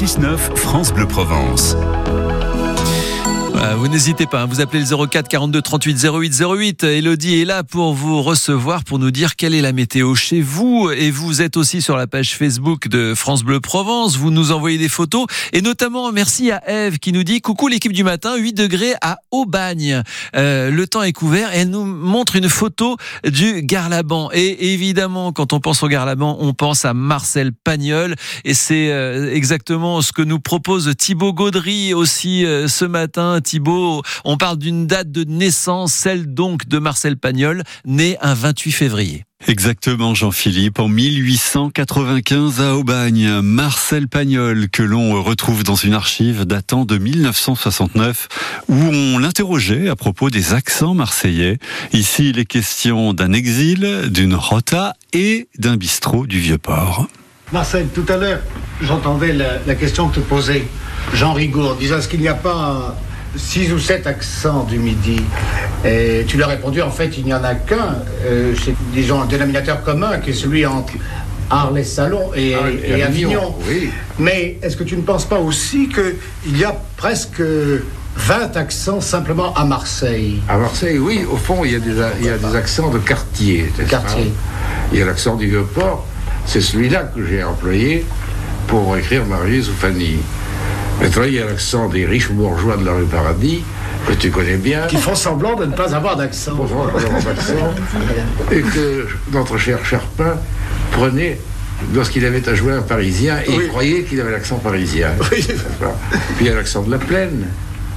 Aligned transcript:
6-9 0.00 0.56
France 0.56 0.94
Bleu 0.94 1.06
Provence. 1.06 1.76
Euh, 3.62 3.74
vous 3.74 3.88
n'hésitez 3.88 4.24
pas, 4.24 4.42
hein, 4.42 4.46
vous 4.46 4.62
appelez 4.62 4.82
le 4.82 5.06
04 5.06 5.28
42 5.28 5.60
38 5.60 6.02
08 6.02 6.42
08. 6.42 6.84
Elodie 6.84 7.42
est 7.42 7.44
là 7.44 7.62
pour 7.62 7.92
vous 7.92 8.22
recevoir, 8.22 8.84
pour 8.84 8.98
nous 8.98 9.10
dire 9.10 9.36
quelle 9.36 9.54
est 9.54 9.60
la 9.60 9.74
météo 9.74 10.14
chez 10.14 10.40
vous. 10.40 10.90
Et 10.90 11.10
vous 11.10 11.42
êtes 11.42 11.58
aussi 11.58 11.82
sur 11.82 11.98
la 11.98 12.06
page 12.06 12.34
Facebook 12.34 12.88
de 12.88 13.14
France 13.14 13.42
Bleu 13.42 13.60
Provence. 13.60 14.16
Vous 14.16 14.30
nous 14.30 14.50
envoyez 14.50 14.78
des 14.78 14.88
photos. 14.88 15.26
Et 15.52 15.60
notamment, 15.60 16.10
merci 16.10 16.50
à 16.50 16.62
Eve 16.70 16.98
qui 16.98 17.12
nous 17.12 17.22
dit 17.22 17.42
Coucou 17.42 17.68
l'équipe 17.68 17.92
du 17.92 18.02
matin, 18.02 18.34
8 18.36 18.54
degrés 18.54 18.94
à 19.02 19.18
Aubagne. 19.30 20.02
Euh, 20.36 20.70
le 20.70 20.86
temps 20.86 21.02
est 21.02 21.12
couvert 21.12 21.54
et 21.54 21.58
elle 21.58 21.70
nous 21.70 21.84
montre 21.84 22.36
une 22.36 22.48
photo 22.48 22.96
du 23.24 23.60
Garlaban. 23.62 24.30
Et 24.32 24.72
évidemment, 24.72 25.32
quand 25.32 25.52
on 25.52 25.60
pense 25.60 25.82
au 25.82 25.88
Garlaban, 25.88 26.38
on 26.40 26.54
pense 26.54 26.86
à 26.86 26.94
Marcel 26.94 27.52
Pagnol. 27.52 28.14
Et 28.46 28.54
c'est 28.54 28.90
euh, 28.90 29.34
exactement 29.34 30.00
ce 30.00 30.12
que 30.12 30.22
nous 30.22 30.40
propose 30.40 30.94
Thibaut 30.96 31.34
Gaudry 31.34 31.92
aussi 31.92 32.46
euh, 32.46 32.66
ce 32.66 32.86
matin. 32.86 33.42
On 34.24 34.36
parle 34.36 34.58
d'une 34.58 34.86
date 34.86 35.10
de 35.10 35.24
naissance, 35.24 35.92
celle 35.92 36.32
donc 36.32 36.68
de 36.68 36.78
Marcel 36.78 37.16
Pagnol, 37.16 37.62
né 37.84 38.16
un 38.20 38.34
28 38.34 38.72
février. 38.72 39.24
Exactement, 39.48 40.14
Jean-Philippe. 40.14 40.78
En 40.78 40.88
1895 40.88 42.60
à 42.60 42.74
Aubagne, 42.76 43.40
Marcel 43.40 44.06
Pagnol, 44.06 44.68
que 44.68 44.82
l'on 44.82 45.22
retrouve 45.22 45.64
dans 45.64 45.76
une 45.76 45.94
archive 45.94 46.44
datant 46.44 46.84
de 46.84 46.98
1969, 46.98 48.28
où 48.68 48.74
on 48.74 49.18
l'interrogeait 49.18 49.88
à 49.88 49.96
propos 49.96 50.28
des 50.28 50.52
accents 50.52 50.94
marseillais. 50.94 51.58
Ici, 51.92 52.30
il 52.30 52.38
est 52.38 52.44
question 52.44 53.14
d'un 53.14 53.32
exil, 53.32 54.10
d'une 54.10 54.34
rota 54.34 54.94
et 55.14 55.48
d'un 55.58 55.76
bistrot 55.76 56.26
du 56.26 56.38
Vieux-Port. 56.38 57.06
Marcel, 57.52 57.88
tout 57.94 58.06
à 58.08 58.18
l'heure, 58.18 58.40
j'entendais 58.82 59.32
la, 59.32 59.58
la, 59.66 59.74
question 59.74 60.08
que 60.08 60.16
te 60.16 60.20
posait 60.20 60.68
Jean 61.14 61.32
Rigaud, 61.32 61.74
disant 61.74 61.98
est-ce 61.98 62.08
qu'il 62.08 62.20
n'y 62.20 62.28
a 62.28 62.34
pas 62.34 62.94
six 63.36 63.72
ou 63.72 63.78
sept 63.78 64.06
accents 64.06 64.64
du 64.64 64.78
Midi. 64.78 65.20
Et 65.84 66.24
tu 66.26 66.36
lui 66.36 66.42
as 66.42 66.48
répondu, 66.48 66.82
en 66.82 66.90
fait, 66.90 67.16
il 67.18 67.24
n'y 67.24 67.34
en 67.34 67.42
a 67.44 67.54
qu'un, 67.54 67.96
euh, 68.24 68.54
c'est, 68.62 68.74
disons, 68.92 69.22
un 69.22 69.26
dénominateur 69.26 69.82
commun, 69.82 70.18
qui 70.18 70.30
est 70.30 70.34
celui 70.34 70.66
entre 70.66 70.92
Arles-Salon 71.48 72.30
et, 72.34 72.54
Ah, 72.54 72.68
et, 72.70 72.98
et 72.98 73.02
Avignon. 73.02 73.54
Oui. 73.68 73.90
Mais 74.18 74.58
est-ce 74.62 74.76
que 74.76 74.84
tu 74.84 74.96
ne 74.96 75.02
penses 75.02 75.24
pas 75.24 75.38
aussi 75.38 75.88
qu'il 75.88 76.56
y 76.58 76.64
a 76.64 76.74
presque 76.96 77.42
20 78.16 78.56
accents 78.56 79.00
simplement 79.00 79.54
à 79.54 79.64
Marseille? 79.64 80.40
À 80.48 80.58
Marseille, 80.58 80.98
oui, 80.98 81.24
au 81.30 81.36
fond, 81.36 81.64
il 81.64 81.72
y 81.72 81.76
a 81.76 81.78
des, 81.78 81.94
il 82.20 82.26
y 82.26 82.28
a 82.28 82.36
des 82.38 82.56
accents 82.56 82.90
de 82.90 82.98
quartier. 82.98 83.70
Quartier. 83.88 84.32
Il 84.92 84.98
y 84.98 85.02
a 85.02 85.06
l'accent 85.06 85.36
du 85.36 85.48
Vieux-Port. 85.48 86.06
C'est 86.46 86.60
celui-là 86.60 87.04
que 87.14 87.24
j'ai 87.26 87.42
employé 87.44 88.04
pour 88.66 88.96
écrire 88.96 89.24
Marius 89.24 89.68
ou 89.68 89.72
Fanny. 89.72 90.16
Il 91.26 91.34
y 91.34 91.38
a 91.40 91.46
l'accent 91.46 91.88
des 91.88 92.04
riches 92.06 92.30
bourgeois 92.30 92.76
de 92.76 92.84
la 92.84 92.92
rue 92.92 93.04
Paradis, 93.04 93.62
que 94.06 94.12
tu 94.14 94.30
connais 94.30 94.56
bien. 94.56 94.86
Qui 94.86 94.96
font 94.96 95.14
semblant 95.14 95.54
de 95.56 95.64
ne 95.66 95.72
pas 95.74 95.94
avoir 95.94 96.16
d'accent. 96.16 96.52
Et 98.52 98.60
que 98.60 99.06
notre 99.32 99.56
cher 99.58 99.78
Charpin 99.84 100.36
prenait 100.92 101.38
lorsqu'il 101.94 102.24
avait 102.26 102.46
à 102.48 102.54
jouer 102.54 102.72
un 102.74 102.82
Parisien 102.82 103.38
et 103.46 103.50
Oui. 103.50 103.62
il 103.64 103.68
croyait 103.68 104.02
qu'il 104.02 104.20
avait 104.20 104.32
l'accent 104.32 104.56
parisien. 104.56 105.10
Oui. 105.32 105.42
Puis 106.36 106.40
il 106.42 106.46
y 106.46 106.50
a 106.50 106.54
l'accent 106.54 106.82
de 106.82 106.90
la 106.90 106.98
plaine. 106.98 107.46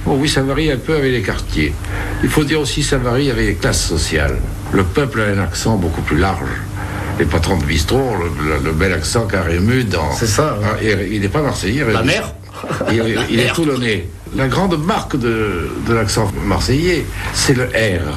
Bon, 0.06 0.16
oui, 0.18 0.28
ça 0.28 0.42
varie 0.42 0.70
un 0.70 0.76
peu 0.78 0.94
avec 0.96 1.12
les 1.12 1.22
quartiers. 1.22 1.74
Il 2.22 2.28
faut 2.28 2.44
dire 2.44 2.60
aussi 2.60 2.82
ça 2.82 2.96
varie 2.98 3.30
avec 3.30 3.46
les 3.46 3.54
classes 3.54 3.86
sociales. 3.86 4.36
Le 4.72 4.84
peuple 4.84 5.20
a 5.22 5.24
un 5.26 5.42
accent 5.42 5.76
beaucoup 5.76 6.02
plus 6.02 6.18
large. 6.18 6.48
Les 7.18 7.24
patrons 7.26 7.56
de 7.58 7.64
bistrot, 7.64 8.14
le, 8.18 8.56
le- 8.56 8.64
le 8.64 8.72
bel 8.72 8.92
accent 8.92 9.26
dans. 9.90 10.12
C'est 10.12 10.26
ça, 10.26 10.58
ouais. 10.60 10.66
Ah, 10.78 10.82
et 10.82 11.08
il 11.12 11.20
n'est 11.20 11.28
pas 11.28 11.42
marseillais. 11.42 11.84
La 11.92 12.02
mère 12.02 12.32
Il, 12.90 13.18
il 13.30 13.40
est 13.40 13.52
toulonnais. 13.52 14.08
La 14.36 14.48
grande 14.48 14.76
marque 14.84 15.16
de, 15.16 15.70
de 15.86 15.94
l'accent 15.94 16.30
marseillais, 16.44 17.06
c'est 17.32 17.54
le 17.54 17.64
R, 17.64 18.10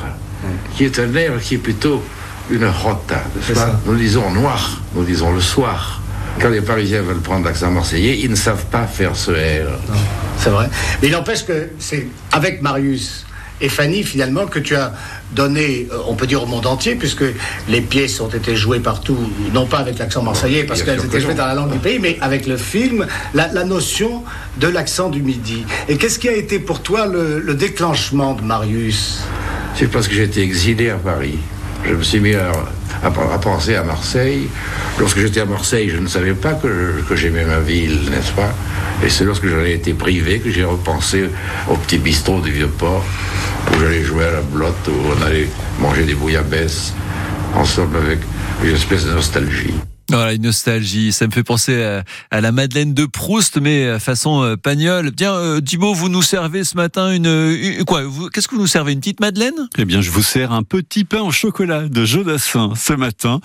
qui 0.76 0.86
est 0.86 1.00
un 1.00 1.08
R 1.08 1.40
qui 1.40 1.56
est 1.56 1.60
plutôt 1.60 2.04
une 2.50 2.66
rota. 2.66 3.22
pas. 3.54 3.80
Nous 3.86 3.96
disons 3.96 4.32
noir, 4.32 4.82
nous 4.96 5.04
disons 5.04 5.32
le 5.34 5.42
soir. 5.42 6.02
Quand 6.40 6.50
les 6.50 6.62
Parisiens 6.62 7.02
veulent 7.02 7.20
prendre 7.22 7.46
l'accent 7.46 7.70
marseillais, 7.72 8.20
ils 8.24 8.30
ne 8.32 8.36
savent 8.36 8.66
pas 8.66 8.86
faire 8.88 9.16
ce 9.16 9.32
R. 9.32 9.70
C'est 10.40 10.50
vrai. 10.50 10.70
Mais 11.02 11.08
il 11.10 11.12
n'empêche 11.12 11.46
que 11.46 11.70
c'est 11.80 12.08
avec 12.32 12.62
Marius 12.62 13.26
et 13.60 13.70
Fanny, 13.70 14.04
finalement, 14.04 14.46
que 14.46 14.60
tu 14.60 14.76
as 14.76 14.94
donné, 15.32 15.88
euh, 15.92 15.98
on 16.08 16.16
peut 16.16 16.28
dire 16.28 16.44
au 16.44 16.46
monde 16.46 16.66
entier, 16.66 16.96
puisque 16.96 17.24
les 17.68 17.82
pièces 17.82 18.20
ont 18.22 18.30
été 18.30 18.56
jouées 18.56 18.80
partout, 18.80 19.18
non 19.54 19.66
pas 19.66 19.80
avec 19.80 19.98
l'accent 19.98 20.22
marseillais, 20.22 20.64
parce 20.64 20.84
qu'elles 20.84 21.04
étaient 21.04 21.20
jouées 21.20 21.34
dans 21.34 21.46
la 21.48 21.56
langue 21.56 21.72
du 21.72 21.80
pays, 21.80 22.00
mais 22.00 22.18
avec 22.22 22.48
le 22.48 22.58
film, 22.58 23.08
la, 23.34 23.48
la 23.52 23.64
notion 23.64 24.24
de 24.58 24.68
l'accent 24.68 25.10
du 25.10 25.22
midi. 25.22 25.66
Et 25.90 25.98
qu'est-ce 25.98 26.20
qui 26.20 26.30
a 26.30 26.36
été 26.36 26.60
pour 26.60 26.82
toi 26.82 27.08
le, 27.08 27.40
le 27.40 27.54
déclenchement 27.56 28.34
de 28.34 28.42
Marius? 28.42 29.22
C'est 29.76 29.88
parce 29.88 30.08
que 30.08 30.14
j'ai 30.14 30.24
été 30.24 30.42
exilé 30.42 30.90
à 30.90 30.98
Paris. 30.98 31.38
Je 31.88 31.94
me 31.94 32.04
suis 32.04 32.20
mis 32.20 32.34
à, 32.36 32.52
à- 33.04 33.08
à 33.34 33.38
penser 33.38 33.76
à 33.76 33.84
Marseille. 33.84 34.48
Lorsque 35.00 35.20
j'étais 35.20 35.42
à 35.42 35.46
Marseille, 35.46 35.90
je 35.90 35.98
ne 35.98 36.08
savais 36.08 36.34
pas 36.34 36.54
que 36.54 37.16
j'aimais 37.16 37.46
ma 37.46 37.60
ville, 37.60 38.10
n'est-ce 38.10 38.32
pas? 38.32 38.54
Et 39.04 39.10
c'est 39.10 39.26
lorsque 39.26 39.48
j'en 39.48 39.60
ai 39.64 39.74
été 39.74 39.94
privé 39.94 40.40
que 40.40 40.50
j'ai 40.50 40.64
repensé 40.64 41.30
au 41.70 41.76
petit 41.76 41.98
bistrot 42.00 42.42
du 42.42 42.52
Vieux-Port, 42.52 43.06
où 43.72 43.80
j'allais 43.80 44.04
jouer 44.04 44.26
à 44.26 44.32
la 44.32 44.42
blotte, 44.42 44.88
où 44.88 44.94
on 45.18 45.26
allait 45.26 45.48
manger 45.80 46.04
des 46.04 46.16
bouillabaisse, 46.16 46.94
ensemble 47.56 47.98
avec 47.98 48.20
une 48.64 48.76
espèce 48.76 49.06
de 49.06 49.12
nostalgie. 49.12 49.74
Voilà, 50.10 50.34
une 50.34 50.44
nostalgie. 50.44 51.12
Ça 51.12 51.28
me 51.28 51.32
fait 51.32 51.44
penser 51.44 51.84
à, 51.84 52.04
à 52.32 52.40
la 52.42 52.52
Madeleine 52.54 52.94
de 52.94 53.06
Proust, 53.06 53.58
mais 53.60 53.84
euh, 53.86 54.00
façon 54.00 54.42
euh, 54.42 54.56
Pagnol. 54.56 55.12
Tiens, 55.16 55.34
euh, 55.34 55.60
Thibaut, 55.60 55.94
vous 55.94 56.08
nous 56.08 56.22
servez 56.22 56.64
ce 56.64 56.78
matin 56.78 57.12
une, 57.12 57.26
une- 57.28 57.84
quoi 57.84 58.04
Qu'est-ce 58.34 58.48
que 58.48 58.56
vous 58.56 58.62
nous 58.62 58.68
servez 58.68 58.94
Une 58.94 59.00
petite 59.00 59.20
Madeleine? 59.20 59.68
Eh 59.78 59.84
bien, 59.86 60.00
je 60.02 60.10
vous 60.10 60.24
sers 60.24 60.54
un 60.54 60.64
petit 60.64 61.04
pain 61.04 61.22
au 61.22 61.32
chocolat 61.32 61.90
de 61.90 62.06
Jodassin 62.06 62.72
ce 62.78 62.94
matin. 62.94 63.42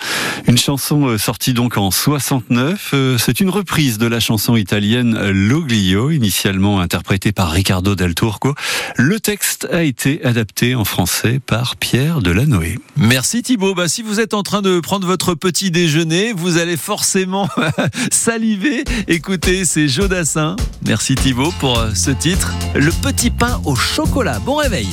Une 0.47 0.57
chanson 0.57 1.09
euh, 1.09 1.19
sortie 1.19 1.53
donc 1.53 1.77
en 1.77 1.91
69. 1.91 2.91
Euh, 2.95 3.19
C'est 3.19 3.41
une 3.41 3.51
reprise 3.51 3.99
de 3.99 4.07
la 4.07 4.21
chanson 4.21 4.55
italienne 4.57 5.19
L'Oglio, 5.31 6.11
initialement 6.13 6.81
interprétée 6.81 7.33
par 7.33 7.51
Riccardo 7.51 7.95
Del 7.97 8.15
Turco. 8.15 8.55
Le 8.97 9.19
texte 9.19 9.67
a 9.73 9.83
été 9.83 10.25
adapté 10.25 10.75
en 10.77 10.85
français 10.85 11.41
par 11.45 11.75
Pierre 11.77 12.21
Delanoë. 12.23 12.79
Merci 12.97 13.43
Thibaut. 13.43 13.75
Bah, 13.75 13.89
si 13.89 14.03
vous 14.03 14.21
êtes 14.21 14.33
en 14.35 14.43
train 14.45 14.63
de 14.63 14.79
prendre 14.79 15.07
votre 15.09 15.35
petit 15.35 15.71
déjeuner, 15.73 16.33
vous 16.33 16.52
allez 16.59 16.77
forcément 16.77 17.49
saliver. 18.13 18.85
Écoutez, 19.09 19.65
c'est 19.65 19.89
Jodassin. 19.89 20.57
Merci 20.87 21.15
Thibaut 21.15 21.53
pour 21.61 21.79
euh, 21.79 21.91
ce 21.95 22.11
titre. 22.11 22.53
Le 22.75 22.91
petit 22.91 23.31
pain 23.31 23.61
au 23.65 23.75
chocolat. 23.75 24.39
Bon 24.41 24.57
réveil. 24.57 24.89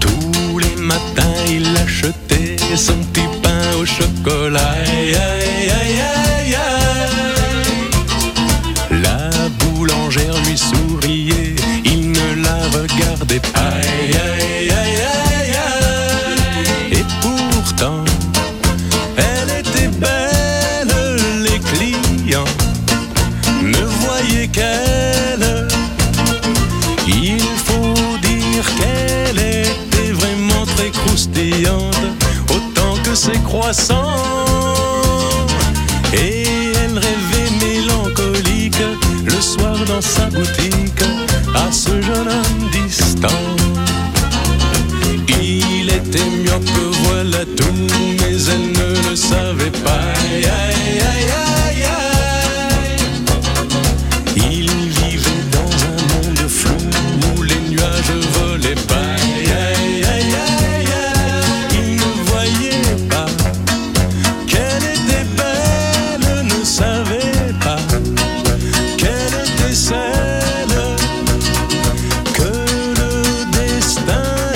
Tous 0.00 0.58
les 0.58 0.82
matins, 0.82 1.34
il 1.48 1.66
achetait 1.76 2.56
son 2.76 2.96
petit 3.12 3.26
pain 3.42 3.76
au 3.80 3.84
chocolat. 3.84 4.74
ses 33.22 33.38
croissants. 33.44 34.16
Et 36.12 36.72
elle 36.82 36.98
rêvait 36.98 37.52
mélancolique 37.64 38.84
le 39.24 39.40
soir 39.40 39.76
dans 39.86 40.00
sa 40.00 40.26
boutique 40.26 41.04
à 41.54 41.70
ce 41.70 41.90
jeune 42.02 42.28
homme 42.36 42.70
distant. 42.72 43.44
Il 45.40 45.88
était 45.88 46.30
mieux 46.42 46.60
que 46.74 46.84
voilà 47.04 47.44
tout, 47.56 47.78
mais 48.18 48.36
elle 48.54 48.71